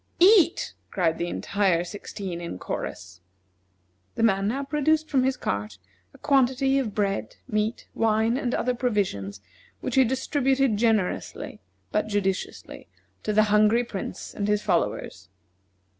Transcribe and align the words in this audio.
"Eat!" 0.19 0.73
cried 0.89 1.19
the 1.19 1.27
entire 1.27 1.83
sixteen 1.83 2.41
in 2.41 2.57
chorus. 2.57 3.21
The 4.15 4.23
man 4.23 4.47
now 4.47 4.63
produced 4.63 5.09
from 5.11 5.21
his 5.23 5.37
cart 5.37 5.77
a 6.11 6.17
quantity 6.17 6.79
of 6.79 6.95
bread, 6.95 7.35
meat, 7.47 7.87
wine, 7.93 8.35
and 8.35 8.55
other 8.55 8.73
provisions, 8.73 9.41
which 9.79 9.93
he 9.93 10.03
distributed 10.03 10.75
generously, 10.77 11.59
but 11.91 12.07
judiciously, 12.07 12.87
to 13.21 13.31
the 13.31 13.43
hungry 13.53 13.83
Prince 13.83 14.33
and 14.33 14.47
his 14.47 14.63
followers. 14.63 15.29